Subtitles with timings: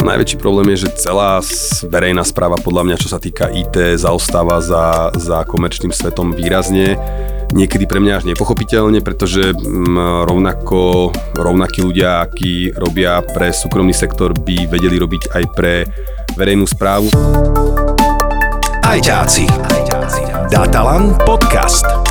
[0.00, 1.44] Najväčší problém je, že celá
[1.84, 6.96] verejná správa podľa mňa, čo sa týka IT, zaostáva za, za komerčným svetom výrazne.
[7.52, 14.32] Niekedy pre mňa až nepochopiteľne, pretože mm, rovnako, rovnakí ľudia, akí robia pre súkromný sektor,
[14.32, 15.84] by vedeli robiť aj pre
[16.38, 17.12] verejnú správu.
[18.80, 19.44] Ajťáci.
[20.50, 22.09] Datalan podcast.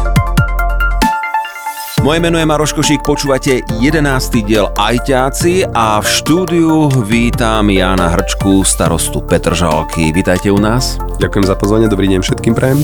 [2.00, 4.48] Moje meno je Maroš Košík, počúvate 11.
[4.48, 10.16] diel Ajťáci a v štúdiu vítam Jána Hrčku, starostu Petržalky.
[10.16, 10.96] Vítajte u nás.
[11.20, 12.80] Ďakujem za pozvanie, dobrý deň všetkým prajem.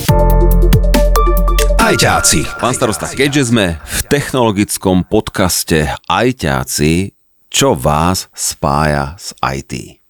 [1.79, 2.43] Ajťáci.
[2.59, 7.15] Pán starosta, keďže sme v technologickom podcaste Ajťáci,
[7.47, 10.04] čo vás spája s IT?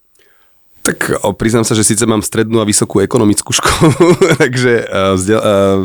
[0.85, 4.85] Tak priznám sa, že síce mám strednú a vysokú ekonomickú školu, takže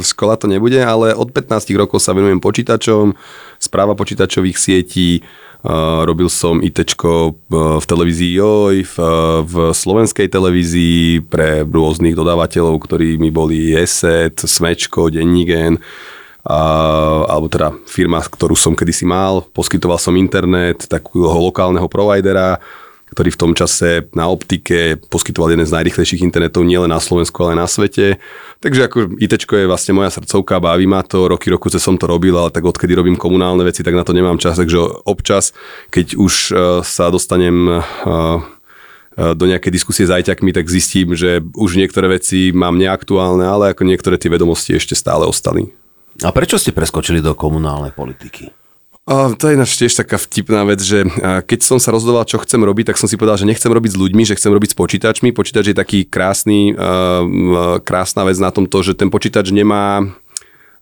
[0.04, 3.16] škola to nebude, ale od 15 rokov sa venujem počítačom,
[3.56, 5.24] správa počítačových sietí,
[6.04, 6.96] robil som IT
[7.48, 8.96] v televízii JOJ, v,
[9.44, 15.80] v slovenskej televízii pre rôznych dodávateľov, ktorými boli ESET, Smečko, Dennígen,
[16.40, 16.60] a,
[17.28, 19.44] alebo teda firma, ktorú som kedysi mal.
[19.52, 22.56] Poskytoval som internet, takého lokálneho providera,
[23.10, 27.58] ktorý v tom čase na optike poskytoval jeden z najrychlejších internetov nielen na Slovensku, ale
[27.58, 28.06] aj na svete.
[28.62, 32.38] Takže ako IT je vlastne moja srdcovka, baví ma to, roky, roku som to robil,
[32.38, 35.56] ale tak odkedy robím komunálne veci, tak na to nemám čas, takže občas,
[35.90, 36.54] keď už e,
[36.86, 37.80] sa dostanem e, e,
[39.34, 43.88] do nejakej diskusie s ajťakmi, tak zistím, že už niektoré veci mám neaktuálne, ale ako
[43.88, 45.72] niektoré tie vedomosti ešte stále ostali.
[46.20, 48.59] A prečo ste preskočili do komunálnej politiky?
[49.10, 51.02] To je ináč tiež taká vtipná vec, že
[51.42, 53.98] keď som sa rozhodoval, čo chcem robiť, tak som si povedal, že nechcem robiť s
[53.98, 55.34] ľuďmi, že chcem robiť s počítačmi.
[55.34, 56.78] Počítač je taký krásny,
[57.82, 60.06] krásna vec na tomto, že ten počítač nemá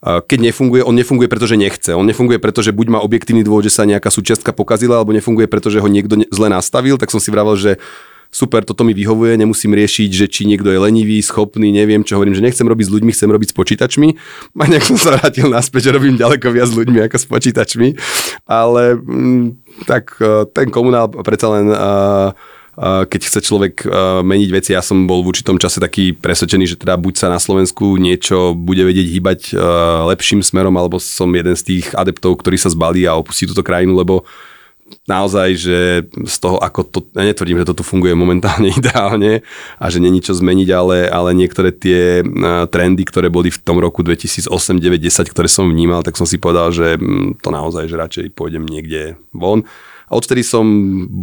[0.04, 1.90] keď nefunguje, on nefunguje, pretože nechce.
[1.90, 5.82] On nefunguje, pretože buď má objektívny dôvod, že sa nejaká súčiastka pokazila, alebo nefunguje, pretože
[5.82, 7.82] ho niekto zle nastavil, tak som si vravel, že
[8.28, 12.36] super, toto mi vyhovuje, nemusím riešiť, že či niekto je lenivý, schopný, neviem, čo hovorím,
[12.36, 14.08] že nechcem robiť s ľuďmi, chcem robiť s počítačmi.
[14.60, 17.88] A nejak som sa vrátil naspäť, že robím ďaleko viac s ľuďmi ako s počítačmi.
[18.44, 19.46] Ale mm,
[19.88, 22.36] tak e, ten komunál predsa len uh,
[22.78, 23.90] keď chce človek
[24.22, 24.70] meniť veci.
[24.70, 28.54] Ja som bol v určitom čase taký presvedčený, že teda buď sa na Slovensku niečo
[28.54, 29.40] bude vedieť hýbať
[30.14, 33.98] lepším smerom, alebo som jeden z tých adeptov, ktorí sa zbalí a opustí túto krajinu,
[33.98, 34.22] lebo
[35.08, 35.78] naozaj, že
[36.10, 39.40] z toho, ako to, ja netvrdím, že toto funguje momentálne ideálne
[39.80, 42.20] a že není čo zmeniť, ale, ale niektoré tie
[42.68, 46.36] trendy, ktoré boli v tom roku 2008, 9, 10, ktoré som vnímal, tak som si
[46.36, 49.64] povedal, že mm, to naozaj, že radšej pôjdem niekde von.
[50.08, 50.64] A odtedy som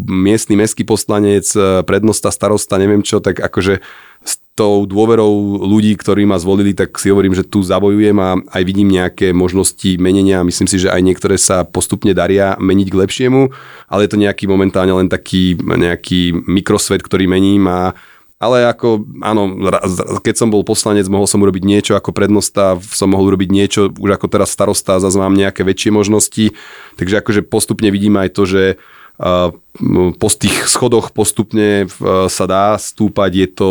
[0.06, 1.50] miestny mestský poslanec,
[1.90, 3.82] prednosta, starosta, neviem čo, tak akože
[4.26, 8.64] s tou dôverou ľudí, ktorí ma zvolili, tak si hovorím, že tu zabojujem a aj
[8.66, 10.42] vidím nejaké možnosti menenia.
[10.42, 13.42] Myslím si, že aj niektoré sa postupne daria meniť k lepšiemu,
[13.86, 17.94] ale je to nejaký momentálne len taký nejaký mikrosvet, ktorý mením a
[18.36, 19.56] ale ako, áno,
[20.20, 24.20] keď som bol poslanec, mohol som urobiť niečo ako prednosta, som mohol urobiť niečo, už
[24.20, 26.52] ako teraz starosta, zase mám nejaké väčšie možnosti,
[27.00, 28.64] takže akože postupne vidím aj to, že
[30.20, 31.88] po tých schodoch postupne
[32.28, 33.70] sa dá stúpať, je to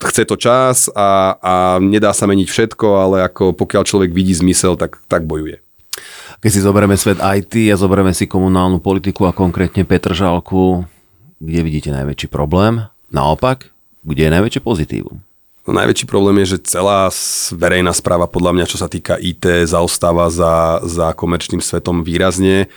[0.00, 4.80] chce to čas a, a nedá sa meniť všetko, ale ako pokiaľ človek vidí zmysel,
[4.80, 5.60] tak, tak bojuje.
[6.40, 10.88] Keď si zoberieme svet IT a zoberieme si komunálnu politiku a konkrétne Petržalku,
[11.38, 12.88] kde vidíte najväčší problém?
[13.12, 13.70] Naopak,
[14.02, 15.20] kde je najväčšie pozitívum?
[15.66, 17.10] No, najväčší problém je, že celá
[17.50, 22.70] verejná správa podľa mňa, čo sa týka IT, zaostáva za, za komerčným svetom výrazne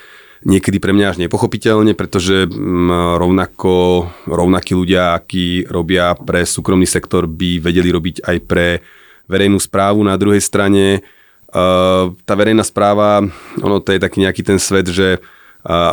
[0.44, 7.28] niekedy pre mňa až nepochopiteľne, pretože mm, rovnako, rovnakí ľudia, akí robia pre súkromný sektor,
[7.28, 8.80] by vedeli robiť aj pre
[9.28, 10.00] verejnú správu.
[10.00, 11.04] Na druhej strane
[11.52, 13.20] uh, tá verejná správa,
[13.60, 15.92] ono to je taký nejaký ten svet, že uh,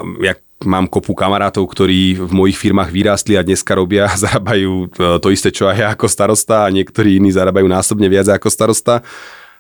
[0.66, 4.90] mám kopu kamarátov, ktorí v mojich firmách vyrástli a dneska robia, zarábajú
[5.22, 9.06] to isté, čo aj ja ako starosta a niektorí iní zarábajú násobne viac ako starosta.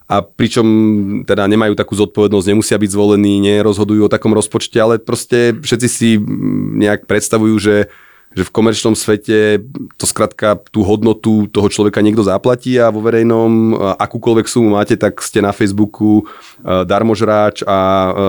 [0.07, 0.63] A pričom
[1.27, 6.15] teda nemajú takú zodpovednosť, nemusia byť zvolení, nerozhodujú o takom rozpočte, ale proste všetci si
[6.79, 7.91] nejak predstavujú, že,
[8.35, 9.63] že v komerčnom svete
[9.97, 15.23] to skrátka tú hodnotu toho človeka niekto zaplatí a vo verejnom akúkoľvek sumu máte, tak
[15.25, 16.27] ste na Facebooku
[16.61, 17.77] darmožráč a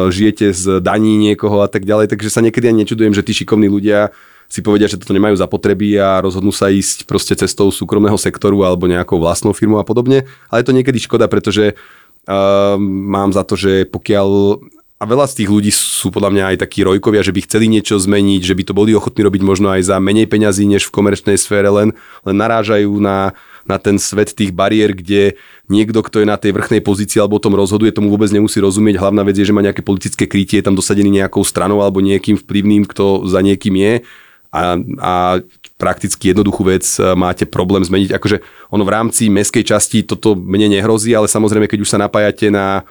[0.08, 3.68] žijete z daní niekoho a tak ďalej, takže sa niekedy ani nečudujem, že tí šikovní
[3.68, 4.08] ľudia
[4.48, 8.88] si povedia, že toto nemajú zapotreby a rozhodnú sa ísť proste cestou súkromného sektoru alebo
[8.88, 10.24] nejakou vlastnou firmou a podobne.
[10.48, 14.56] Ale je to niekedy škoda, pretože uh, mám za to, že pokiaľ
[14.98, 18.02] a veľa z tých ľudí sú podľa mňa aj takí rojkovia, že by chceli niečo
[18.02, 21.38] zmeniť, že by to boli ochotní robiť možno aj za menej peňazí než v komerčnej
[21.38, 21.94] sfére, len,
[22.26, 23.30] len narážajú na,
[23.62, 25.38] na ten svet tých bariér, kde
[25.70, 28.98] niekto, kto je na tej vrchnej pozícii alebo o tom rozhoduje, tomu vôbec nemusí rozumieť.
[28.98, 32.34] Hlavná vec je, že má nejaké politické krytie, je tam dosadený nejakou stranou alebo niekým
[32.34, 33.94] vplyvným, kto za niekým je
[34.50, 35.14] a, a
[35.78, 38.18] prakticky jednoduchú vec e, máte problém zmeniť.
[38.18, 38.42] Akože
[38.72, 42.82] ono v rámci meskej časti toto mne nehrozí, ale samozrejme, keď už sa napájate na,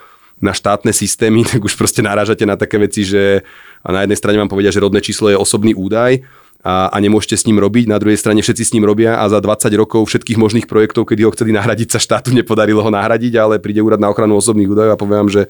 [0.42, 3.42] na štátne systémy, tak už proste narážate na také veci, že
[3.82, 6.22] a na jednej strane vám povedia, že rodné číslo je osobný údaj
[6.66, 9.40] a, a nemôžete s ním robiť, na druhej strane všetci s ním robia a za
[9.40, 13.62] 20 rokov všetkých možných projektov, kedy ho chceli nahradiť, sa štátu nepodarilo ho nahradiť, ale
[13.62, 15.42] príde úrad na ochranu osobných údajov a poviem vám, že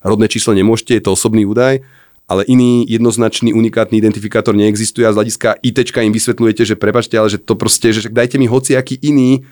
[0.00, 1.82] rodné číslo nemôžete, je to osobný údaj
[2.24, 7.28] ale iný jednoznačný unikátny identifikátor neexistuje a z hľadiska IT im vysvetľujete, že prepačte, ale
[7.28, 9.44] že to proste, že dajte mi hociaký iný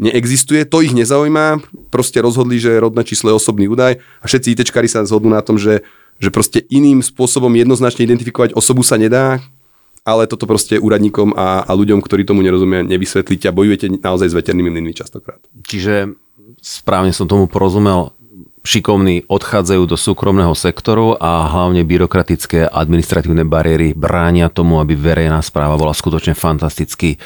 [0.00, 1.60] neexistuje, to ich nezaujíma,
[1.92, 5.60] proste rozhodli, že rodné číslo je osobný údaj a všetci ITčkári sa zhodnú na tom,
[5.60, 5.84] že,
[6.16, 9.44] že proste iným spôsobom jednoznačne identifikovať osobu sa nedá,
[10.00, 14.36] ale toto proste úradníkom a, a ľuďom, ktorí tomu nerozumia, nevysvetlíte a bojujete naozaj s
[14.40, 15.38] veternými mlynmi častokrát.
[15.68, 16.16] Čiže
[16.64, 18.16] správne som tomu porozumel,
[18.60, 25.80] šikovní odchádzajú do súkromného sektoru a hlavne byrokratické administratívne bariéry bránia tomu, aby verejná správa
[25.80, 27.16] bola skutočne fantasticky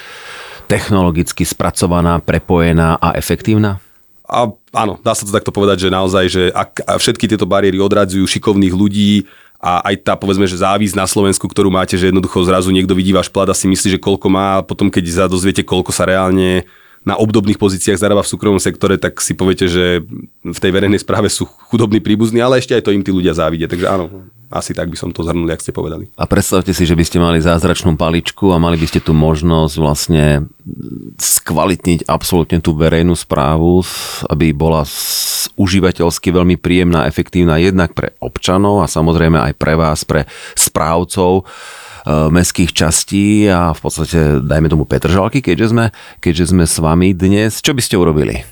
[0.74, 3.78] technologicky spracovaná, prepojená a efektívna?
[4.26, 8.26] A áno, dá sa to takto povedať, že naozaj, že ak všetky tieto bariéry odradzujú
[8.26, 9.30] šikovných ľudí,
[9.64, 13.16] a aj tá povedzme, že závis na Slovensku, ktorú máte, že jednoducho zrazu niekto vidí
[13.16, 16.04] váš plat a si myslí, že koľko má a potom keď sa dozviete, koľko sa
[16.04, 16.68] reálne
[17.00, 20.04] na obdobných pozíciách zarába v súkromnom sektore, tak si poviete, že
[20.44, 23.64] v tej verejnej správe sú chudobní príbuzní, ale ešte aj to im tí ľudia závidia.
[23.64, 26.06] Takže áno, asi tak by som to zhrnul, jak ste povedali.
[26.14, 29.74] A predstavte si, že by ste mali zázračnú paličku a mali by ste tu možnosť
[29.82, 30.46] vlastne
[31.18, 33.82] skvalitniť absolútne tú verejnú správu,
[34.30, 34.86] aby bola
[35.58, 41.42] užívateľsky veľmi príjemná, efektívna jednak pre občanov a samozrejme aj pre vás, pre správcov
[42.04, 45.88] Eh, mestských častí a v podstate, dajme tomu Petržalky, keďže sme,
[46.20, 47.64] keďže sme s vami dnes.
[47.64, 48.44] Čo by ste urobili?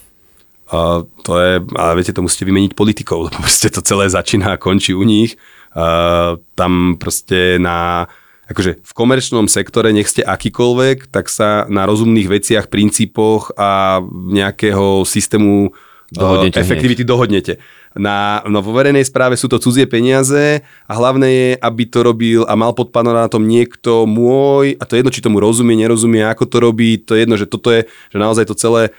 [0.72, 4.60] Uh, to je, ale viete, to musíte vymeniť politikov, lebo proste to celé začína a
[4.60, 5.36] končí u nich.
[5.72, 8.08] Uh, tam proste na,
[8.52, 15.08] akože v komerčnom sektore, nech ste akýkoľvek, tak sa na rozumných veciach, princípoch a nejakého
[15.08, 15.72] systému
[16.12, 17.08] dohodnete efektivity hneď.
[17.08, 17.54] dohodnete.
[17.92, 22.40] Na, no vo verejnej správe sú to cudzie peniaze a hlavné je, aby to robil
[22.48, 26.44] a mal pod tom niekto môj, a to je jedno, či tomu rozumie, nerozumie, ako
[26.48, 28.92] to robí, to je jedno, že toto je, že naozaj to celé,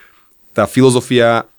[0.53, 1.49] tá filozofia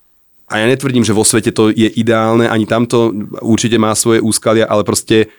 [0.45, 4.69] a ja netvrdím, že vo svete to je ideálne, ani tamto určite má svoje úskalia,
[4.69, 5.33] ale proste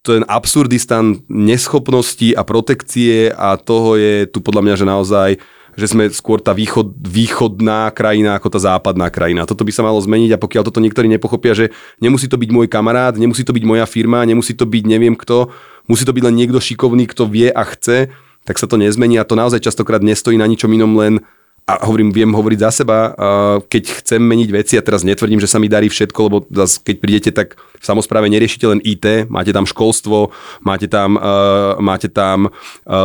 [0.00, 5.30] ten absurdistan neschopnosti a protekcie a toho je tu podľa mňa, že naozaj
[5.78, 9.46] že sme skôr tá východ, východná krajina ako tá západná krajina.
[9.46, 11.70] Toto by sa malo zmeniť a pokiaľ toto niektorí nepochopia, že
[12.02, 15.48] nemusí to byť môj kamarát, nemusí to byť moja firma, nemusí to byť neviem kto,
[15.86, 18.10] musí to byť len niekto šikovný, kto vie a chce,
[18.44, 21.22] tak sa to nezmení a to naozaj častokrát nestojí na ničom inom len
[21.66, 23.14] a hovorím, viem hovoriť za seba,
[23.70, 26.42] keď chcem meniť veci, a teraz netvrdím, že sa mi darí všetko, lebo
[26.82, 30.34] keď prídete, tak v samozpráve neriešite len IT, máte tam školstvo,
[30.66, 31.14] máte tam,
[31.78, 32.50] máte tam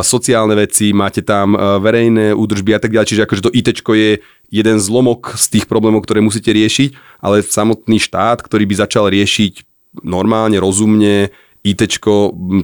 [0.02, 4.12] sociálne veci, máte tam verejné údržby a tak ďalej, čiže akože to IT je
[4.50, 9.62] jeden zlomok z tých problémov, ktoré musíte riešiť, ale samotný štát, ktorý by začal riešiť
[10.02, 11.30] normálne, rozumne,
[11.66, 11.82] IT,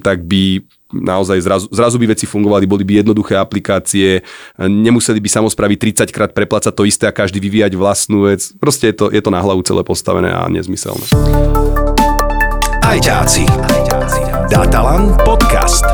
[0.02, 0.62] tak by
[0.92, 4.22] naozaj zrazu, zrazu by veci fungovali, boli by jednoduché aplikácie,
[4.60, 8.52] nemuseli by samozpravy 30 krát preplácať to isté a každý vyvíjať vlastnú vec.
[8.60, 11.08] Proste je to, je to na hlavu celé postavené a nezmyselné.
[12.84, 13.48] Ajťáci.
[14.52, 15.86] Datalan podcast.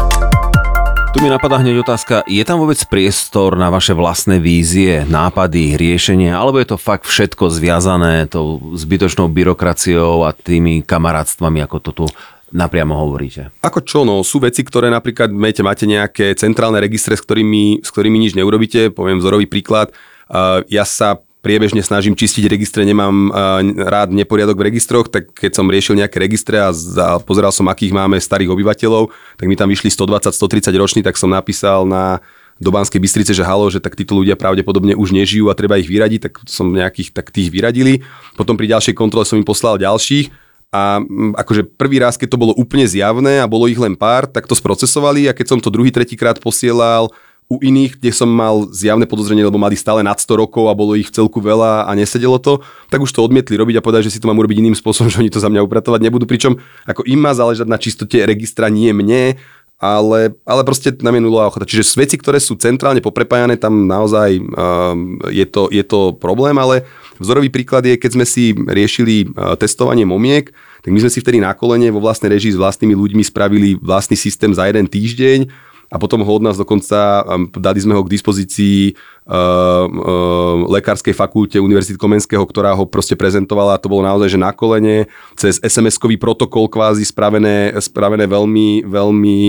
[1.08, 6.28] Tu mi napadá hneď otázka, je tam vôbec priestor na vaše vlastné vízie, nápady, riešenie,
[6.28, 12.06] alebo je to fakt všetko zviazané tou zbytočnou byrokraciou a tými kamarátstvami, ako to tu
[12.52, 13.52] napriamo hovoríte?
[13.60, 17.88] Ako čo, no sú veci, ktoré napríklad máte, máte nejaké centrálne registre, s ktorými, s
[17.92, 18.92] ktorými nič neurobíte.
[18.92, 19.92] Poviem vzorový príklad.
[20.28, 25.52] Uh, ja sa priebežne snažím čistiť registre, nemám uh, rád neporiadok v registroch, tak keď
[25.54, 29.70] som riešil nejaké registre a, a pozeral som, akých máme starých obyvateľov, tak mi tam
[29.70, 32.18] vyšli 120-130 roční, tak som napísal na
[32.58, 35.86] do Banskej Bystrice, že halo, že tak títo ľudia pravdepodobne už nežijú a treba ich
[35.86, 38.02] vyradiť, tak som nejakých tak tých vyradili.
[38.34, 42.40] Potom pri ďalšej kontrole som im poslal ďalších a mm, akože prvý raz, keď to
[42.40, 45.72] bolo úplne zjavné a bolo ich len pár, tak to sprocesovali a keď som to
[45.72, 47.08] druhý, tretíkrát posielal
[47.48, 50.92] u iných, kde som mal zjavné podozrenie, lebo mali stále nad 100 rokov a bolo
[50.92, 52.60] ich celku veľa a nesedelo to,
[52.92, 55.24] tak už to odmietli robiť a povedať, že si to mám urobiť iným spôsobom, že
[55.24, 56.28] oni to za mňa upratovať nebudú.
[56.28, 59.40] Pričom ako im má záležať na čistote registra, nie mne,
[59.78, 61.62] ale, ale proste nám je nulová ochota.
[61.62, 66.82] Čiže veci, ktoré sú centrálne poprepájané, tam naozaj um, je, to, je to problém, ale
[67.18, 71.42] Vzorový príklad je, keď sme si riešili e, testovanie momiek, tak my sme si vtedy
[71.42, 75.50] na kolene vo vlastnej režii s vlastnými ľuďmi spravili vlastný systém za jeden týždeň
[75.88, 77.24] a potom ho od nás dokonca,
[77.56, 83.80] dali sme ho k dispozícii uh, uh, Lekárskej fakulte Univerzity Komenského, ktorá ho proste prezentovala.
[83.80, 89.40] To bolo naozaj, že na kolene, cez SMS-kový protokol kvázi spravené, spravené veľmi, veľmi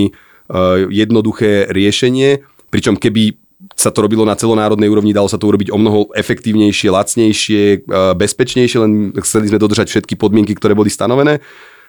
[0.90, 2.42] jednoduché riešenie,
[2.74, 3.38] pričom keby
[3.76, 7.78] sa to robilo na celonárodnej úrovni, dalo sa to urobiť o mnoho efektívnejšie, lacnejšie, e,
[8.16, 11.44] bezpečnejšie, len chceli sme dodržať všetky podmienky, ktoré boli stanovené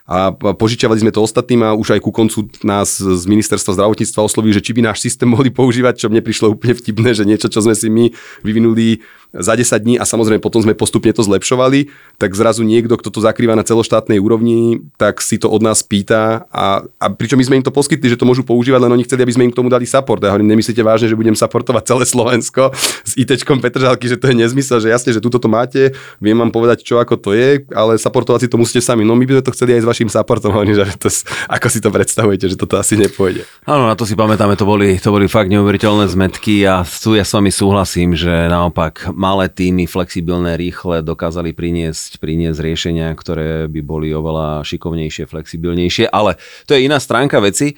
[0.05, 4.57] a požičiavali sme to ostatným a už aj ku koncu nás z ministerstva zdravotníctva oslovili,
[4.57, 7.63] že či by náš systém mohli používať, čo mne prišlo úplne vtipné, že niečo, čo
[7.63, 11.87] sme si my vyvinuli za 10 dní a samozrejme potom sme postupne to zlepšovali,
[12.19, 16.43] tak zrazu niekto, kto to zakrýva na celoštátnej úrovni, tak si to od nás pýta
[16.51, 19.23] a, a pričom my sme im to poskytli, že to môžu používať, len oni chceli,
[19.23, 20.19] aby sme im k tomu dali support.
[20.19, 22.75] Ja hovorím, nemyslíte vážne, že budem supportovať celé Slovensko
[23.07, 26.51] s ITčkom Petržalky, že to je nezmysel, že jasne, že tuto to máte, viem vám
[26.51, 29.07] povedať, čo ako to je, ale supportovať si to musíte sami.
[29.07, 31.13] No my by sme to chceli aj s vašim supportom, hovorím, že to,
[31.45, 33.45] ako si to predstavujete, že toto asi nepôjde.
[33.69, 37.21] Áno, na to si pamätáme, to boli, to boli fakt neuveriteľné zmetky a tu ja
[37.21, 43.81] s vami súhlasím, že naopak malé týmy, flexibilné, rýchle, dokázali priniesť, priniesť riešenia, ktoré by
[43.85, 47.73] boli oveľa šikovnejšie, flexibilnejšie, ale to je iná stránka veci.
[47.73, 47.75] E,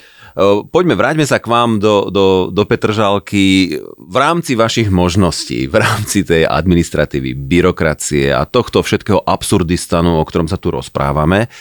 [0.63, 6.23] poďme, vráťme sa k vám do, do, do Petržalky v rámci vašich možností, v rámci
[6.23, 11.51] tej administratívy, byrokracie a tohto všetkého absurdistanu, o ktorom sa tu rozprávame.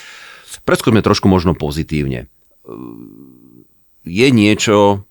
[0.62, 2.26] Preskúďme trošku možno pozitívne.
[2.26, 2.74] E,
[4.06, 5.02] je niečo,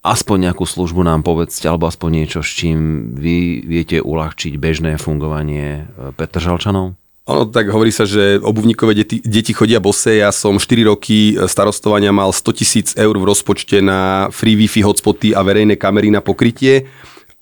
[0.00, 5.86] aspoň nejakú službu nám povedzte, alebo aspoň niečo, s čím vy viete uľahčiť bežné fungovanie
[5.86, 6.96] e, Petržalčanov?
[7.22, 10.18] Ono tak hovorí sa, že obuvníkové deti, deti chodia bose.
[10.18, 15.30] Ja som 4 roky starostovania mal 100 tisíc eur v rozpočte na free Wi-Fi hotspoty
[15.30, 16.90] a verejné kamery na pokrytie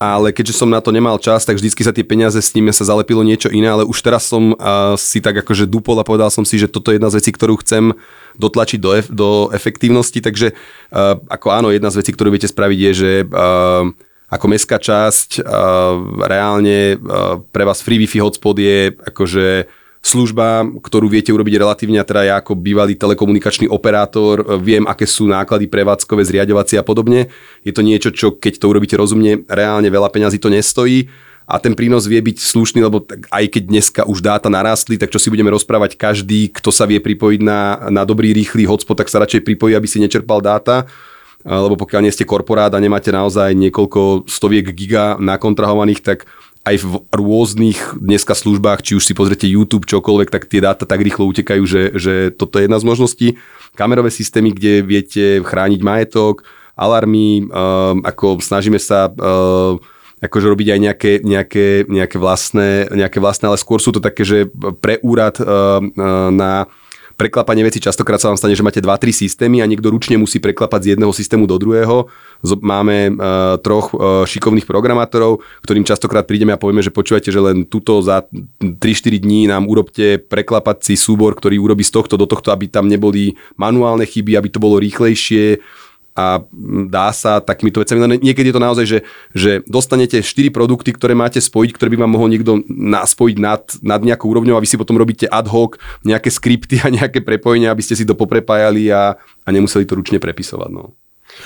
[0.01, 2.89] ale keďže som na to nemal čas, tak vždycky sa tie peniaze s nimi sa
[2.89, 6.49] zalepilo niečo iné, ale už teraz som uh, si tak akože dupol a povedal som
[6.49, 7.93] si, že toto je jedna z vecí, ktorú chcem
[8.41, 12.79] dotlačiť do, ef- do efektívnosti, takže uh, ako áno, jedna z vecí, ktorú viete spraviť
[12.81, 13.93] je, že uh,
[14.33, 19.69] ako mestská časť uh, reálne uh, pre vás free Wi-Fi hotspot je akože
[20.01, 25.05] služba, ktorú viete urobiť relatívne, a teda ja ako bývalý telekomunikačný operátor e, viem, aké
[25.05, 27.29] sú náklady prevádzkové, zriadovacie a podobne.
[27.63, 31.13] Je to niečo, čo keď to urobíte rozumne, reálne veľa peňazí to nestojí.
[31.51, 33.03] A ten prínos vie byť slušný, lebo
[33.35, 35.99] aj keď dneska už dáta narástli, tak čo si budeme rozprávať?
[35.99, 39.91] Každý, kto sa vie pripojiť na, na dobrý rýchly hotspot, tak sa radšej pripojí, aby
[39.91, 40.87] si nečerpal dáta.
[41.43, 46.87] Lebo pokiaľ nie ste korporát a nemáte naozaj niekoľko stoviek giga nakontrahovaných, tak aj v
[47.09, 51.63] rôznych dneska službách, či už si pozrite YouTube, čokoľvek, tak tie dáta tak rýchlo utekajú,
[51.65, 53.29] že, že toto je jedna z možností.
[53.73, 56.45] Kamerové systémy, kde viete chrániť majetok,
[56.77, 59.81] alarmy, um, ako snažíme sa um,
[60.21, 64.45] akože robiť aj nejaké, nejaké, nejaké, vlastné, nejaké vlastné, ale skôr sú to také, že
[64.85, 65.89] pre úrad um,
[66.37, 66.69] na
[67.21, 70.81] preklapanie veci častokrát sa vám stane, že máte 2-3 systémy a niekto ručne musí preklapať
[70.81, 72.09] z jedného systému do druhého.
[72.65, 77.69] Máme uh, troch uh, šikovných programátorov, ktorým častokrát prídeme a povieme, že počúvate, že len
[77.69, 78.25] tuto za
[78.65, 83.37] 3-4 dní nám urobte preklapací súbor, ktorý urobí z tohto do tohto, aby tam neboli
[83.61, 85.61] manuálne chyby, aby to bolo rýchlejšie,
[86.21, 86.45] a
[86.93, 87.99] dá sa takýmito vecami.
[88.05, 88.99] No niekedy je to naozaj, že,
[89.33, 94.01] že dostanete 4 produkty, ktoré máte spojiť, ktoré by vám mohol niekto naspojiť nad, nad
[94.05, 97.81] nejakou úrovňou a vy si potom robíte ad hoc nejaké skripty a nejaké prepojenia, aby
[97.81, 100.69] ste si to poprepájali a, a nemuseli to ručne prepisovať.
[100.69, 100.93] No.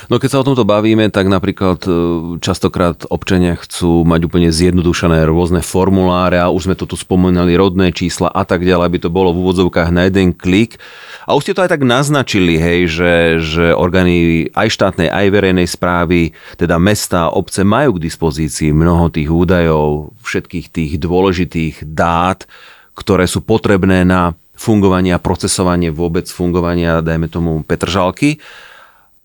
[0.07, 1.91] No keď sa o tomto bavíme, tak napríklad e,
[2.37, 7.89] častokrát občania chcú mať úplne zjednodušené rôzne formuláre a už sme to tu spomínali, rodné
[7.89, 10.77] čísla a tak ďalej, aby to bolo v úvodzovkách na jeden klik.
[11.25, 15.65] A už ste to aj tak naznačili, hej, že, že orgány aj štátnej, aj verejnej
[15.65, 22.45] správy, teda mesta, obce majú k dispozícii mnoho tých údajov, všetkých tých dôležitých dát,
[22.93, 28.39] ktoré sú potrebné na fungovanie a procesovanie vôbec fungovania, dajme tomu Petržalky.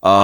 [0.00, 0.14] A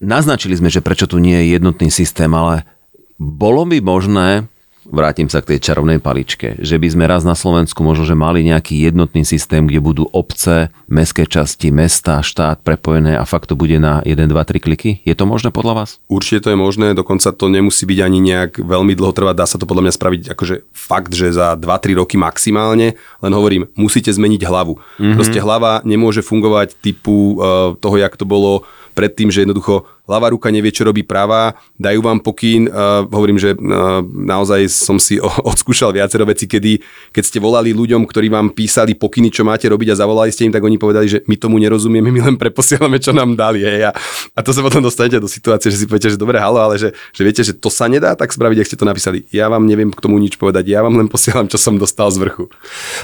[0.00, 2.68] naznačili sme, že prečo tu nie je jednotný systém, ale
[3.16, 4.48] bolo by možné,
[4.88, 8.44] vrátim sa k tej čarovnej paličke, že by sme raz na Slovensku možno, že mali
[8.44, 13.76] nejaký jednotný systém, kde budú obce, mestské časti, mesta, štát prepojené a fakt to bude
[13.80, 15.00] na 1, 2, 3 kliky?
[15.04, 15.90] Je to možné podľa vás?
[16.08, 19.56] Určite to je možné, dokonca to nemusí byť ani nejak veľmi dlho trvať, dá sa
[19.56, 24.42] to podľa mňa spraviť akože fakt, že za 2-3 roky maximálne, len hovorím, musíte zmeniť
[24.44, 24.76] hlavu.
[24.76, 25.16] Mm-hmm.
[25.16, 28.64] Proste hlava nemôže fungovať typu uh, toho, jak to bolo
[28.94, 32.68] predtým, že jednoducho ľavá ruka nevie, čo robí pravá, dajú vám pokyn.
[32.68, 35.16] Uh, hovorím, že uh, naozaj som si
[35.50, 36.80] odskúšal viacero veci, kedy
[37.10, 40.52] keď ste volali ľuďom, ktorí vám písali pokyny, čo máte robiť a zavolali ste im,
[40.52, 43.64] tak oni povedali, že my tomu nerozumieme, my len preposielame, čo nám dali.
[43.64, 43.88] Hej.
[43.88, 43.90] A,
[44.36, 46.92] a to sa potom dostanete do situácie, že si poviete, že dobre, halo, ale že,
[47.16, 49.24] že viete, že to sa nedá tak spraviť, ak ste to napísali.
[49.32, 52.20] Ja vám neviem k tomu nič povedať, ja vám len posielam, čo som dostal z
[52.20, 52.52] vrchu.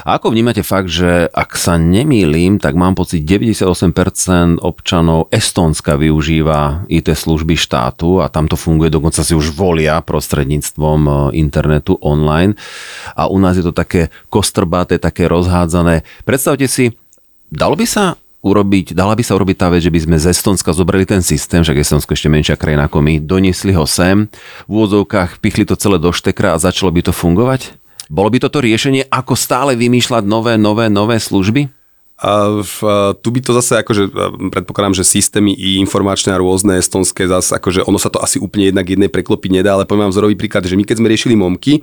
[0.05, 6.90] A ako vnímate fakt, že ak sa nemýlim, tak mám pocit, 98% občanov Estónska využíva
[6.91, 12.59] IT služby štátu a tam to funguje, dokonca si už volia prostredníctvom e, internetu online
[13.15, 16.03] a u nás je to také kostrbaté, také rozhádzané.
[16.27, 16.91] Predstavte si,
[17.49, 20.73] dalo by sa urobiť, dala by sa urobiť tá vec, že by sme z Estonska
[20.73, 24.27] zobrali ten systém, však Estonsko ešte menšia krajina ako my, doniesli ho sem,
[24.65, 27.77] v úvodzovkách pichli to celé do štekra a začalo by to fungovať?
[28.11, 31.80] Bolo by toto riešenie, ako stále vymýšľať nové, nové, nové služby?
[32.21, 32.77] A v,
[33.25, 34.13] tu by to zase, akože
[34.53, 38.69] predpokladám, že systémy i informačné a rôzne estonské, zase akože ono sa to asi úplne
[38.69, 41.81] jednak jednej preklopiť nedá, ale poviem vám vzorový príklad, že my keď sme riešili momky,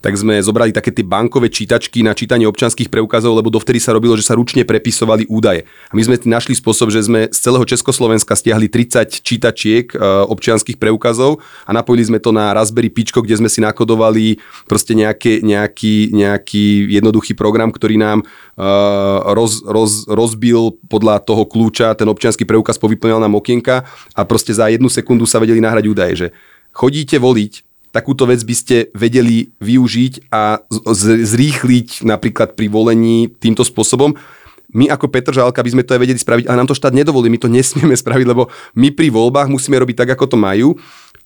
[0.00, 4.16] tak sme zobrali také tie bankové čítačky na čítanie občanských preukazov, lebo dovtedy sa robilo,
[4.16, 5.68] že sa ručne prepisovali údaje.
[5.88, 10.80] A my sme našli spôsob, že sme z celého Československa stiahli 30 čítačiek e, občianských
[10.80, 16.16] preukazov a napojili sme to na Raspberry Pičko, kde sme si nakodovali proste nejaké, nejaký,
[16.16, 22.80] nejaký jednoduchý program, ktorý nám uh, roz, roz, rozbil podľa toho kľúča ten občianský preukaz,
[22.80, 23.84] povyplňal nám okienka
[24.16, 26.26] a proste za jednu sekundu sa vedeli nahrať údaje, že
[26.72, 30.62] chodíte voliť, takúto vec by ste vedeli využiť a
[31.14, 34.14] zrýchliť napríklad pri volení týmto spôsobom.
[34.70, 37.26] My ako Petr Žálka by sme to aj vedeli spraviť, ale nám to štát nedovolí,
[37.26, 38.46] my to nesmieme spraviť, lebo
[38.78, 40.78] my pri voľbách musíme robiť tak, ako to majú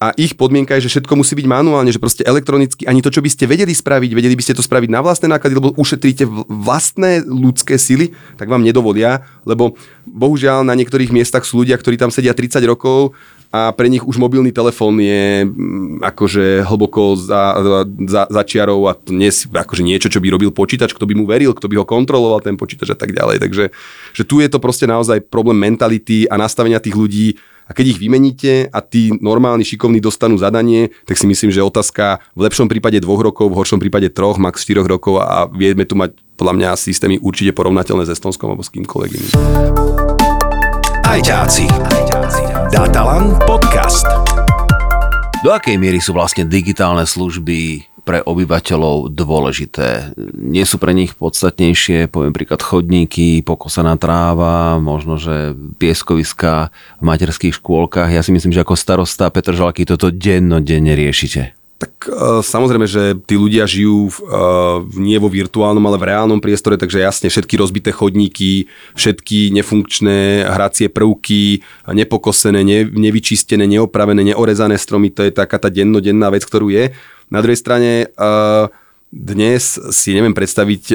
[0.02, 3.22] a ich podmienka je, že všetko musí byť manuálne, že proste elektronicky, ani to, čo
[3.22, 7.22] by ste vedeli spraviť, vedeli by ste to spraviť na vlastné náklady, lebo ušetríte vlastné
[7.22, 12.34] ľudské sily, tak vám nedovolia, lebo bohužiaľ na niektorých miestach sú ľudia, ktorí tam sedia
[12.34, 13.14] 30 rokov
[13.54, 17.54] a pre nich už mobilný telefón je mm, akože hlboko za,
[18.02, 21.14] za, za čiarou a to nie je akože niečo, čo by robil počítač, kto by
[21.14, 23.38] mu veril, kto by ho kontroloval ten počítač a tak ďalej.
[23.38, 23.70] Takže
[24.10, 28.02] že tu je to proste naozaj problém mentality a nastavenia tých ľudí a keď ich
[28.02, 32.98] vymeníte a tí normálni šikovní dostanú zadanie, tak si myslím, že otázka v lepšom prípade
[32.98, 36.70] dvoch rokov, v horšom prípade troch, max 4 rokov a vieme tu mať podľa mňa
[36.74, 39.32] systémy určite porovnateľné s Estonskom alebo s kýmkoľvek iným.
[41.06, 42.03] Ajťáci.
[42.74, 44.02] Datalan podcast.
[45.46, 50.10] Do akej miery sú vlastne digitálne služby pre obyvateľov dôležité.
[50.34, 57.54] Nie sú pre nich podstatnejšie, poviem príklad chodníky, pokosaná tráva, možno, že pieskoviska v materských
[57.62, 58.10] škôlkach.
[58.10, 61.54] Ja si myslím, že ako starosta Petr Žalky toto dennodenne riešite.
[61.74, 66.78] Tak uh, samozrejme, že tí ľudia žijú uh, nie vo virtuálnom, ale v reálnom priestore,
[66.78, 75.10] takže jasne všetky rozbité chodníky, všetky nefunkčné hracie prvky, nepokosené, ne, nevyčistené, neopravené, neorezané stromy,
[75.10, 76.94] to je taká tá dennodenná vec, ktorú je.
[77.26, 78.70] Na druhej strane uh,
[79.14, 80.90] dnes si neviem predstaviť,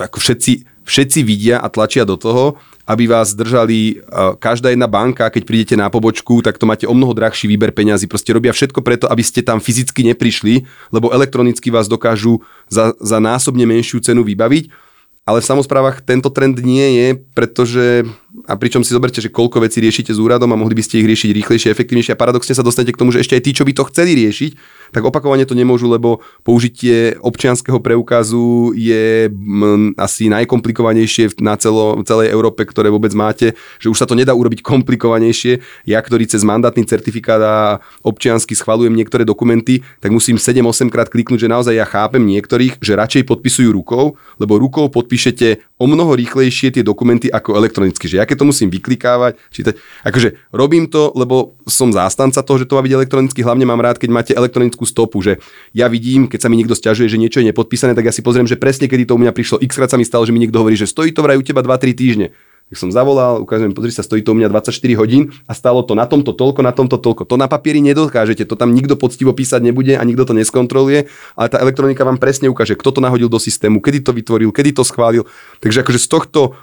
[0.00, 4.02] ako všetci, všetci vidia a tlačia do toho, aby vás držali
[4.42, 8.10] každá jedna banka, keď prídete na pobočku, tak to máte o mnoho drahší výber peňazí.
[8.10, 13.22] Proste robia všetko preto, aby ste tam fyzicky neprišli, lebo elektronicky vás dokážu za, za
[13.22, 14.92] násobne menšiu cenu vybaviť.
[15.22, 18.02] Ale v samozprávach tento trend nie je, pretože
[18.42, 21.06] a pričom si zoberte, že koľko vecí riešite s úradom a mohli by ste ich
[21.06, 23.70] riešiť rýchlejšie, efektívnejšie a paradoxne sa dostanete k tomu, že ešte aj tí, čo by
[23.70, 24.52] to chceli riešiť,
[24.92, 32.28] tak opakovane to nemôžu, lebo použitie občianského preukazu je m, asi najkomplikovanejšie na celo, celej
[32.28, 35.64] Európe, ktoré vôbec máte, že už sa to nedá urobiť komplikovanejšie.
[35.88, 37.56] Ja, ktorý cez mandátny certifikát a
[38.04, 42.92] občiansky schvalujem niektoré dokumenty, tak musím 7-8 krát kliknúť, že naozaj ja chápem niektorých, že
[42.92, 48.06] radšej podpisujú rukou, lebo rukou podpíšete o mnoho rýchlejšie tie dokumenty ako elektronicky.
[48.06, 49.74] Že ja keď to musím vyklikávať, čítať,
[50.06, 53.98] akože robím to, lebo som zástanca toho, že to má byť elektronicky, hlavne mám rád,
[53.98, 55.38] keď máte elektronickú stopu, že
[55.72, 58.46] ja vidím, keď sa mi niekto stiažuje, že niečo je nepodpísané, tak ja si pozriem,
[58.46, 60.60] že presne kedy to u mňa prišlo, x krát sa mi stalo, že mi niekto
[60.60, 62.26] hovorí, že stojí to vraj u teba 2-3 týždne.
[62.72, 65.92] Tak som zavolal, ukážem, pozri sa, stojí to u mňa 24 hodín a stalo to
[65.92, 67.28] na tomto toľko, na tomto toľko.
[67.28, 71.04] To na papieri nedokážete, to tam nikto poctivo písať nebude a nikto to neskontroluje,
[71.36, 74.72] ale tá elektronika vám presne ukáže, kto to nahodil do systému, kedy to vytvoril, kedy
[74.72, 75.28] to schválil.
[75.60, 76.56] Takže akože z tohto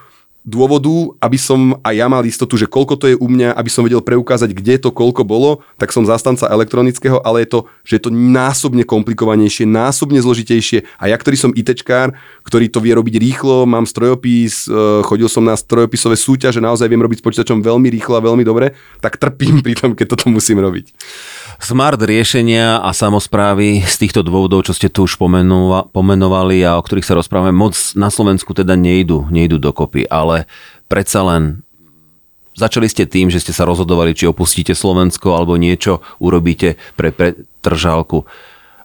[0.49, 3.85] dôvodu, aby som aj ja mal istotu, že koľko to je u mňa, aby som
[3.85, 8.03] vedel preukázať, kde to koľko bolo, tak som zastanca elektronického, ale je to, že je
[8.09, 10.89] to násobne komplikovanejšie, násobne zložitejšie.
[10.97, 15.45] A ja, ktorý som ITčkár, ktorý to vie robiť rýchlo, mám strojopis, e, chodil som
[15.45, 19.61] na strojopisové súťaže, naozaj viem robiť s počítačom veľmi rýchlo a veľmi dobre, tak trpím
[19.65, 20.89] pri tom, keď toto musím robiť.
[21.59, 27.03] Smart riešenia a samozprávy z týchto dôvodov, čo ste tu už pomenovali a o ktorých
[27.03, 30.47] sa rozprávame, moc na Slovensku teda nejdu, nejdu dokopy, ale
[30.87, 31.59] predsa len
[32.55, 38.23] začali ste tým, že ste sa rozhodovali, či opustíte Slovensko alebo niečo urobíte pre pretržálku.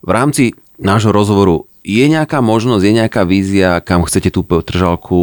[0.02, 5.20] V rámci nášho rozhovoru je nejaká možnosť, je nejaká vízia, kam chcete tú tržalku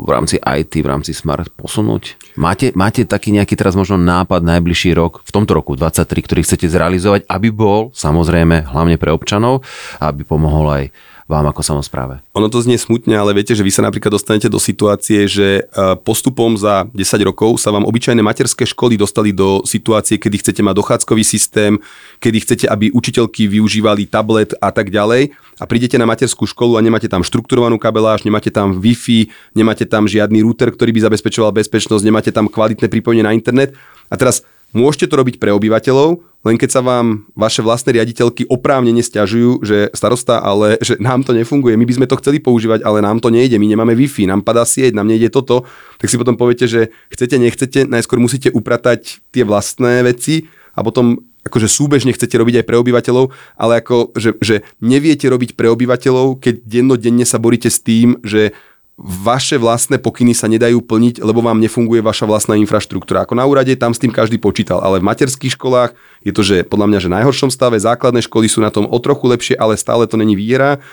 [0.00, 2.16] v rámci IT, v rámci Smart posunúť?
[2.40, 6.66] Máte, máte taký nejaký teraz možno nápad najbližší rok, v tomto roku 23, ktorý chcete
[6.72, 9.60] zrealizovať, aby bol samozrejme hlavne pre občanov,
[10.00, 10.84] aby pomohol aj
[11.30, 12.18] vám ako samozpráve?
[12.34, 15.94] Ono to znie smutne, ale viete, že vy sa napríklad dostanete do situácie, že e,
[16.02, 20.74] postupom za 10 rokov sa vám obyčajné materské školy dostali do situácie, kedy chcete mať
[20.74, 21.78] dochádzkový systém,
[22.18, 25.30] kedy chcete, aby učiteľky využívali tablet a tak ďalej.
[25.60, 30.08] a prídete na materskú školu a nemáte tam štrukturovanú kabeláž, nemáte tam Wi-Fi, nemáte tam
[30.08, 33.76] žiadny router, ktorý by zabezpečoval bezpečnosť, nemáte tam kvalitné pripojenie na internet.
[34.08, 34.40] A teraz
[34.72, 39.92] môžete to robiť pre obyvateľov, len keď sa vám vaše vlastné riaditeľky oprávnene stiažujú, že
[39.92, 43.28] starosta, ale že nám to nefunguje, my by sme to chceli používať, ale nám to
[43.28, 45.68] nejde, my nemáme Wi-Fi, nám padá sieť, nám nejde toto,
[46.00, 51.20] tak si potom poviete, že chcete, nechcete, najskôr musíte upratať tie vlastné veci a potom
[51.44, 56.40] akože súbežne chcete robiť aj pre obyvateľov, ale ako, že, že neviete robiť pre obyvateľov,
[56.40, 58.52] keď dennodenne sa boríte s tým, že
[59.00, 63.24] vaše vlastné pokyny sa nedajú plniť, lebo vám nefunguje vaša vlastná infraštruktúra.
[63.24, 66.68] Ako na úrade tam s tým každý počítal, ale v materských školách je to, že
[66.68, 70.04] podľa mňa, že najhoršom stave, základné školy sú na tom o trochu lepšie, ale stále
[70.04, 70.84] to není výhra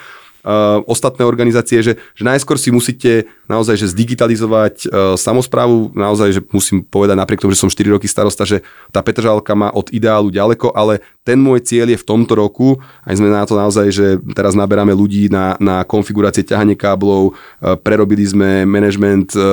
[0.44, 6.42] uh, ostatné organizácie, že, že najskôr si musíte naozaj že zdigitalizovať uh, samozprávu, naozaj, že
[6.52, 10.28] musím povedať napriek tomu, že som 4 roky starosta, že tá Petržalka má od ideálu
[10.28, 14.20] ďaleko, ale ten môj cieľ je v tomto roku, aj sme na to naozaj, že
[14.32, 19.44] teraz naberáme ľudí na, na konfigurácie ťahanie káblov, uh, prerobili sme management uh,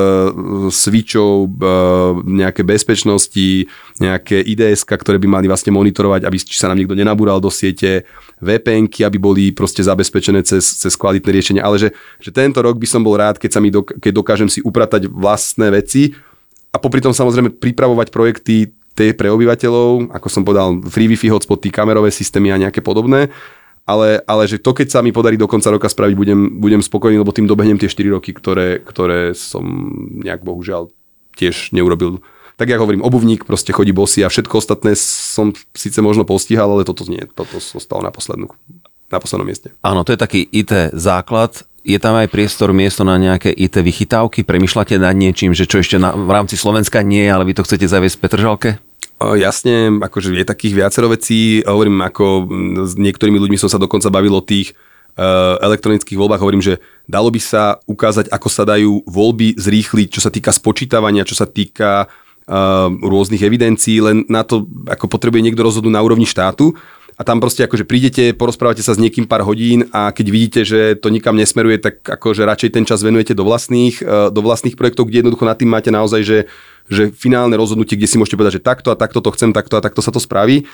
[0.71, 3.67] switchov, uh, nejaké bezpečnosti,
[3.99, 8.03] nejaké IDS, ktoré by mali vlastne monitorovať, aby či sa nám niekto nenabúral do siete,
[8.45, 11.89] vpn aby boli proste zabezpečené cez, cez kvalitné riešenie, ale že,
[12.21, 15.09] že tento rok by som bol rád, keď, sa mi dok- keď dokážem si upratať
[15.09, 16.13] vlastné veci
[16.69, 21.67] a popri tom samozrejme pripravovať projekty tie pre obyvateľov, ako som povedal, free Wi-Fi hotspoty,
[21.67, 23.27] kamerové systémy a nejaké podobné,
[23.85, 27.21] ale, ale že to, keď sa mi podarí do konca roka spraviť, budem, budem spokojný,
[27.21, 29.61] lebo tým dobehnem tie 4 roky, ktoré, ktoré som
[30.25, 30.89] nejak bohužiaľ
[31.37, 32.23] tiež neurobil
[32.55, 36.87] tak ja hovorím, obuvník proste chodí bosy a všetko ostatné som síce možno postihal, ale
[36.87, 38.51] toto nie, toto zostalo na poslednú
[39.11, 39.73] na poslednom mieste.
[39.85, 41.61] Áno, to je taký IT základ.
[41.85, 44.41] Je tam aj priestor, miesto na nejaké IT vychytávky?
[44.41, 47.85] Premýšľate nad niečím, že čo ešte na, v rámci Slovenska nie, ale vy to chcete
[47.85, 48.69] zaviesť v Petržalke?
[49.15, 51.61] Jasne, akože je takých viacero vecí.
[51.63, 52.49] Hovorím, ako
[52.83, 54.73] s niektorými ľuďmi som sa dokonca bavil o tých
[55.15, 56.41] uh, elektronických voľbách.
[56.41, 61.23] Hovorím, že dalo by sa ukázať, ako sa dajú voľby zrýchliť, čo sa týka spočítavania,
[61.23, 62.09] čo sa týka
[63.01, 66.77] rôznych evidencií, len na to, ako potrebuje niekto rozhodnúť na úrovni štátu
[67.15, 70.99] a tam proste akože prídete, porozprávate sa s niekým pár hodín a keď vidíte, že
[70.99, 75.07] to nikam nesmeruje, tak akože radšej ten čas venujete do vlastných, uh, do vlastných projektov,
[75.07, 76.39] kde jednoducho nad tým máte naozaj, že,
[76.91, 79.81] že finálne rozhodnutie, kde si môžete povedať, že takto a takto to chcem, takto a
[79.81, 80.67] takto sa to spraví.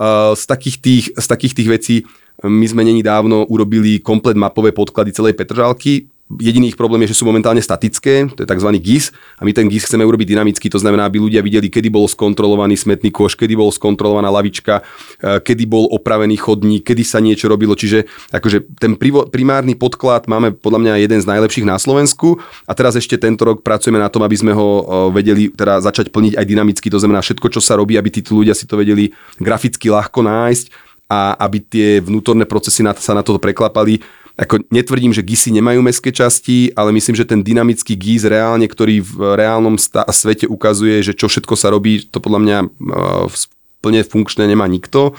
[0.00, 1.96] Uh, z, takých tých, z takých tých vecí
[2.40, 6.08] my sme není dávno urobili komplet mapové podklady celej Petržalky.
[6.40, 8.70] Jediný ich problém je, že sú momentálne statické, to je tzv.
[8.80, 12.08] GIS a my ten GIS chceme urobiť dynamicky, to znamená, aby ľudia videli, kedy bol
[12.08, 14.80] skontrolovaný smetný koš, kedy bol skontrolovaná lavička,
[15.20, 17.76] e, kedy bol opravený chodník, kedy sa niečo robilo.
[17.76, 18.96] Čiže akože ten
[19.28, 23.60] primárny podklad máme podľa mňa jeden z najlepších na Slovensku a teraz ešte tento rok
[23.60, 27.20] pracujeme na tom, aby sme ho e, vedeli teda začať plniť aj dynamicky, to znamená
[27.20, 31.58] všetko, čo sa robí, aby títo ľudia si to vedeli graficky ľahko nájsť a aby
[31.60, 34.00] tie vnútorné procesy sa na toto preklapali
[34.36, 39.04] ako netvrdím, že GISy nemajú mestské časti, ale myslím, že ten dynamický GIS reálne, ktorý
[39.04, 39.76] v reálnom
[40.08, 43.28] svete ukazuje, že čo všetko sa robí, to podľa mňa uh,
[43.84, 45.12] plne funkčné nemá nikto.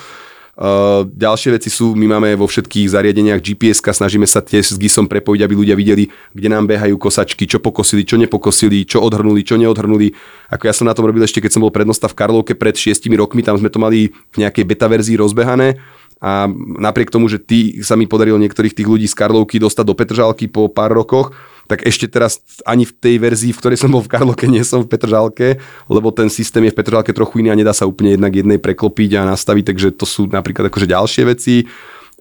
[0.53, 5.09] Uh, ďalšie veci sú, my máme vo všetkých zariadeniach gps snažíme sa tiež s GISom
[5.09, 9.57] prepojiť, aby ľudia videli, kde nám behajú kosačky, čo pokosili, čo nepokosili, čo odhrnuli, čo
[9.57, 10.13] neodhrnuli.
[10.53, 13.17] Ako ja som na tom robil ešte, keď som bol prednosta v Karlovke pred šiestimi
[13.17, 15.81] rokmi, tam sme to mali v nejakej beta verzii rozbehané
[16.23, 16.47] a
[16.79, 20.47] napriek tomu, že ty sa mi podarilo niektorých tých ľudí z Karlovky dostať do Petržalky
[20.47, 21.35] po pár rokoch,
[21.67, 24.79] tak ešte teraz ani v tej verzii, v ktorej som bol v Karlovke, nie som
[24.79, 25.59] v Petržalke,
[25.91, 29.19] lebo ten systém je v Petržalke trochu iný a nedá sa úplne jednak jednej preklopiť
[29.19, 31.67] a nastaviť, takže to sú napríklad akože ďalšie veci.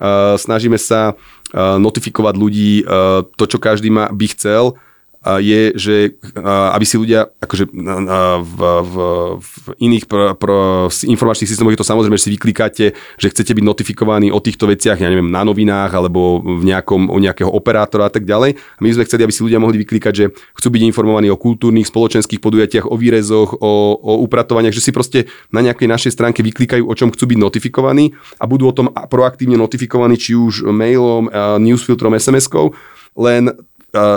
[0.02, 4.74] Uh, snažíme sa uh, notifikovať ľudí uh, to, čo každý by chcel,
[5.22, 5.96] je, že
[6.74, 8.94] aby si ľudia akože v, v,
[9.38, 10.58] v iných pro, pro
[10.90, 14.98] informačných systémoch je to samozrejme, že si vyklikáte, že chcete byť notifikovaní o týchto veciach,
[14.98, 18.58] ja neviem, na novinách alebo v nejakom, o nejakého operátora a tak ďalej.
[18.58, 21.86] A my sme chceli, aby si ľudia mohli vyklikať, že chcú byť informovaní o kultúrnych,
[21.86, 26.82] spoločenských podujatiach, o výrezoch, o, o upratovaniach, že si proste na nejakej našej stránke vyklikajú,
[26.82, 28.10] o čom chcú byť notifikovaní
[28.42, 31.30] a budú o tom proaktívne notifikovaní, či už mailom,
[31.62, 32.74] newsfiltrom, SMS-kou,
[33.12, 33.52] len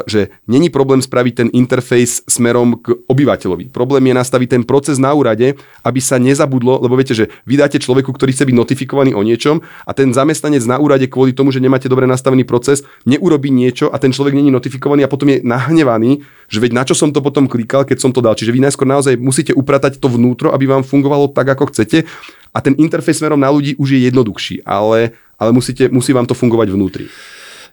[0.07, 3.75] že není problém spraviť ten interfejs smerom k obyvateľovi.
[3.75, 8.15] Problém je nastaviť ten proces na úrade, aby sa nezabudlo, lebo viete, že vydáte človeku,
[8.15, 11.91] ktorý chce byť notifikovaný o niečom a ten zamestnanec na úrade kvôli tomu, že nemáte
[11.91, 16.63] dobre nastavený proces, neurobí niečo a ten človek není notifikovaný a potom je nahnevaný, že
[16.63, 18.31] veď na čo som to potom klikal, keď som to dal.
[18.31, 22.07] Čiže vy najskôr naozaj musíte upratať to vnútro, aby vám fungovalo tak, ako chcete
[22.55, 26.31] a ten interfejs smerom na ľudí už je jednoduchší, ale, ale musíte, musí vám to
[26.31, 27.11] fungovať vnútri.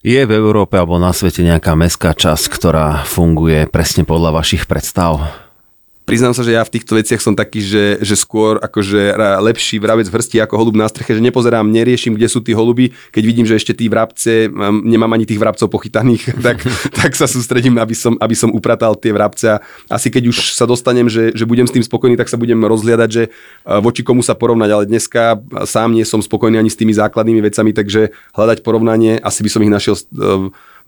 [0.03, 5.31] Je v Európe alebo na svete nejaká mestská časť, ktorá funguje presne podľa vašich predstav?
[6.03, 10.11] Priznám sa, že ja v týchto veciach som taký, že, že skôr akože lepší vrabec
[10.11, 13.47] v hrsti ako holub na streche, že nepozerám, neriešim, kde sú tí holuby, keď vidím,
[13.47, 14.51] že ešte tí vrabce,
[14.83, 16.63] nemám ani tých vrabcov pochytaných, tak,
[16.93, 19.63] tak sa sústredím, aby som, aby som upratal tie vrabce.
[19.87, 23.09] Asi keď už sa dostanem, že, že budem s tým spokojný, tak sa budem rozhliadať,
[23.09, 23.23] že
[23.65, 27.71] voči komu sa porovnať, ale dneska sám nie som spokojný ani s tými základnými vecami,
[27.71, 30.03] takže hľadať porovnanie, asi by som ich našiel e,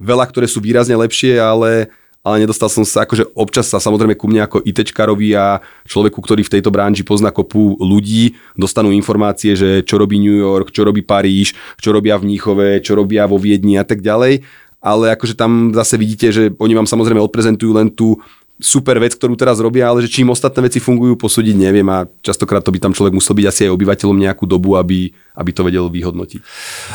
[0.00, 1.92] veľa, ktoré sú výrazne lepšie, ale
[2.25, 6.41] ale nedostal som sa, akože občas sa samozrejme ku mne ako ITčkarovi a človeku, ktorý
[6.41, 11.05] v tejto branži pozná kopu ľudí, dostanú informácie, že čo robí New York, čo robí
[11.05, 14.41] Paríž, čo robia v Níchove, čo robia vo Viedni a tak ďalej.
[14.81, 18.17] Ale akože tam zase vidíte, že oni vám samozrejme odprezentujú len tú
[18.57, 22.63] super vec, ktorú teraz robia, ale že čím ostatné veci fungujú, posúdiť neviem a častokrát
[22.63, 25.91] to by tam človek musel byť asi aj obyvateľom nejakú dobu, aby, aby to vedel
[25.91, 26.41] vyhodnotiť.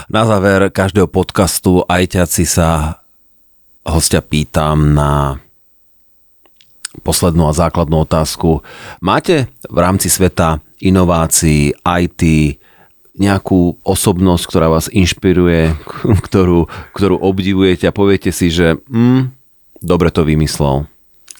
[0.07, 2.98] Na záver každého podcastu ajťaci sa
[3.87, 5.39] hostia pýtam na
[7.05, 8.65] poslednú a základnú otázku.
[8.99, 12.21] Máte v rámci sveta inovácií, IT,
[13.19, 15.75] nejakú osobnosť, ktorá vás inšpiruje,
[16.27, 19.31] ktorú, ktorú obdivujete a poviete si, že mm,
[19.83, 20.87] dobre to vymyslel.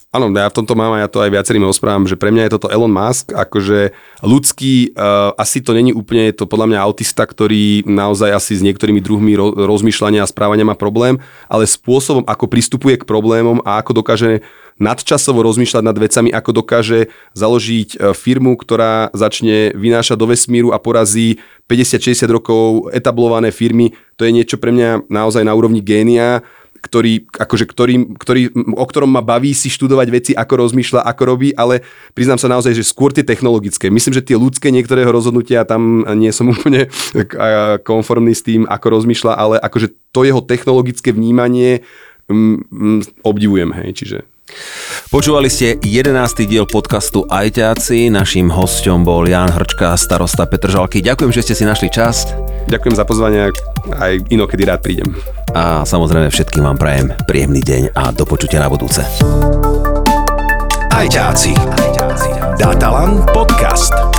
[0.10, 2.54] Áno, ja v tomto mám a ja to aj viacerým rozprávam, že pre mňa je
[2.58, 3.94] toto Elon Musk, akože
[4.26, 8.66] ľudský, uh, asi to není úplne, je to podľa mňa autista, ktorý naozaj asi s
[8.66, 13.78] niektorými druhmi ro- rozmýšľania a správania má problém, ale spôsobom, ako pristupuje k problémom a
[13.86, 14.42] ako dokáže
[14.82, 20.80] nadčasovo rozmýšľať nad vecami, ako dokáže založiť e, firmu, ktorá začne vynášať do vesmíru a
[20.80, 26.42] porazí 50-60 rokov etablované firmy, to je niečo pre mňa naozaj na úrovni génia
[26.80, 28.42] ktorý, akože ktorý, ktorý,
[28.76, 31.84] o ktorom ma baví si študovať veci, ako rozmýšľa, ako robí, ale
[32.16, 33.92] priznám sa naozaj, že skôr tie technologické.
[33.92, 36.88] Myslím, že tie ľudské niektorého rozhodnutia tam nie som úplne
[37.84, 41.86] konformný s tým, ako rozmýšľa, ale akože to jeho technologické vnímanie
[42.32, 44.18] m, m, obdivujem, hej, čiže
[45.10, 46.46] Počúvali ste 11.
[46.46, 48.14] diel podcastu Ajťáci.
[48.14, 51.02] Naším hostom bol Jan Hrčka, starosta Petržalky.
[51.02, 52.30] Ďakujem, že ste si našli čas.
[52.70, 53.50] Ďakujem za pozvanie,
[53.98, 55.10] aj inokedy rád prídem.
[55.58, 59.02] A samozrejme všetkým vám prajem príjemný deň a do počutia na budúce.
[60.94, 61.58] Ajťáci.
[62.62, 64.19] Datalan podcast.